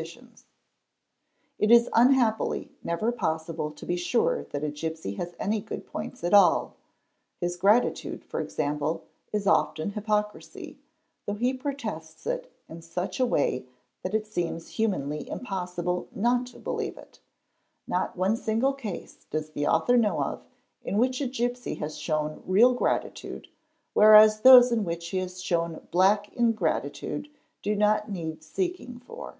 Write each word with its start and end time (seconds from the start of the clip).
Nid 0.00 0.08
AS 0.10 0.14
A 0.14 0.16
RA 0.16 0.22
i 0.22 0.28
lie 0.30 0.38
It 1.58 1.70
is 1.70 1.90
unhappily 1.92 2.72
never 2.82 3.12
possible 3.12 3.70
to 3.72 3.84
be 3.84 3.96
sure 3.98 4.44
that 4.44 4.64
a 4.64 4.70
gipsy 4.70 5.16
has 5.16 5.34
any 5.38 5.60
good 5.60 5.84
points 5.86 6.24
at 6.24 6.32
all; 6.32 6.76
his 7.42 7.58
gratitude, 7.58 8.24
for 8.24 8.40
example, 8.40 9.04
is 9.30 9.46
often 9.46 9.90
hypocrisy, 9.90 10.78
though 11.26 11.34
he 11.34 11.52
protests 11.52 12.26
it 12.26 12.50
in 12.66 12.80
such 12.80 13.20
a 13.20 13.26
way 13.26 13.66
that 14.02 14.14
it 14.14 14.26
seems 14.26 14.68
humanly 14.70 15.28
impossible 15.28 16.08
not 16.14 16.46
to 16.46 16.58
believe 16.58 16.96
in 16.96 17.02
it: 17.02 17.20
not 17.86 18.16
one 18.16 18.38
single 18.38 18.72
case 18.72 19.26
does 19.30 19.50
the 19.50 19.66
author 19.66 19.98
know 19.98 20.22
of 20.22 20.46
in 20.82 20.96
which 20.96 21.20
a 21.20 21.26
gipsy 21.26 21.74
has 21.74 21.98
shown 21.98 22.42
real 22.46 22.72
gratitude, 22.72 23.48
whereas 23.92 24.40
those 24.40 24.72
in 24.72 24.82
which 24.82 25.08
he 25.08 25.18
has 25.18 25.42
shown 25.42 25.86
black 25.90 26.32
ingratitude 26.32 27.28
do 27.60 27.76
not 27.76 28.10
need 28.10 28.42
seeking 28.42 28.98
for. 28.98 29.34